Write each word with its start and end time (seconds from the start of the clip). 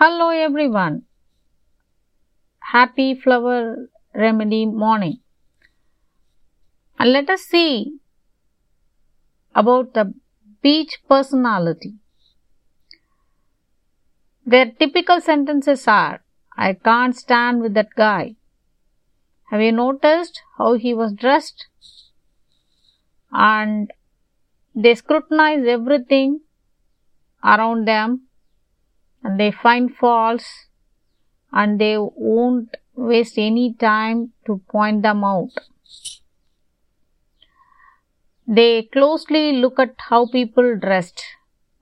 Hello 0.00 0.30
everyone. 0.30 1.02
Happy 2.72 3.14
flower 3.14 3.88
remedy 4.14 4.64
morning. 4.64 5.18
And 6.98 7.12
let 7.12 7.28
us 7.28 7.42
see 7.42 7.98
about 9.54 9.92
the 9.92 10.14
Beech 10.62 11.00
personality. 11.06 11.96
Their 14.46 14.70
typical 14.70 15.20
sentences 15.20 15.86
are 15.86 16.22
I 16.56 16.72
can't 16.72 17.14
stand 17.14 17.60
with 17.60 17.74
that 17.74 17.94
guy. 17.94 18.36
Have 19.50 19.60
you 19.60 19.72
noticed 19.72 20.40
how 20.56 20.72
he 20.78 20.94
was 20.94 21.12
dressed? 21.12 21.66
And 23.30 23.92
they 24.74 24.94
scrutinize 24.94 25.66
everything 25.66 26.40
around 27.44 27.86
them 27.86 28.28
and 29.22 29.38
they 29.38 29.50
find 29.50 29.94
faults 29.94 30.66
and 31.52 31.80
they 31.80 31.96
won't 31.98 32.76
waste 32.94 33.38
any 33.38 33.74
time 33.74 34.32
to 34.46 34.60
point 34.70 35.02
them 35.02 35.24
out. 35.24 35.50
They 38.46 38.82
closely 38.92 39.52
look 39.52 39.78
at 39.78 39.94
how 39.98 40.26
people 40.26 40.76
dressed, 40.76 41.22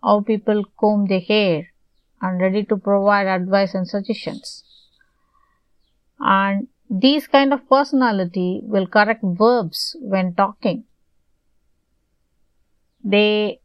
how 0.03 0.21
people 0.21 0.65
comb 0.79 1.07
their 1.07 1.21
hair, 1.21 1.69
and 2.21 2.41
ready 2.41 2.65
to 2.65 2.77
provide 2.77 3.27
advice 3.27 3.75
and 3.75 3.89
suggestions. 3.89 4.65
And 6.21 6.69
these 6.91 7.27
kind 7.27 7.53
of 7.53 7.69
personality 7.69 8.61
will 8.63 8.87
correct 8.87 9.23
verbs 9.23 9.97
when 10.01 10.35
talking. 10.35 10.85
They 13.05 13.61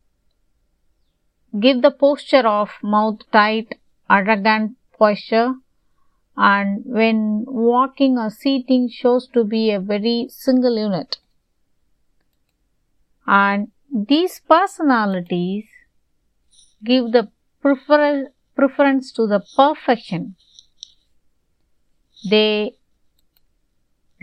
give 1.59 1.81
the 1.81 1.91
posture 1.91 2.47
of 2.47 2.71
mouth 2.83 3.19
tight, 3.31 3.79
arrogant 4.09 4.77
posture, 4.99 5.55
and 6.37 6.83
when 6.85 7.45
walking 7.47 8.17
or 8.17 8.29
seating 8.29 8.89
shows 8.89 9.27
to 9.29 9.43
be 9.43 9.71
a 9.71 9.79
very 9.79 10.27
single 10.29 10.77
unit. 10.77 11.19
And 13.27 13.71
these 13.91 14.39
personalities 14.39 15.65
give 16.83 17.11
the 17.11 17.31
prefer- 17.61 18.31
preference 18.55 19.11
to 19.13 19.25
the 19.25 19.43
perfection. 19.55 20.35
They 22.29 22.75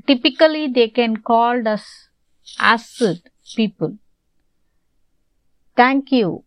typically 0.07 0.69
they 0.69 0.89
can 0.89 1.17
called 1.23 1.67
as 1.67 2.09
acid 2.59 3.31
people. 3.57 3.97
Thank 5.77 6.13
you. 6.13 6.45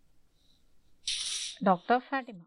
Dr. 1.63 2.01
Fatima. 2.01 2.43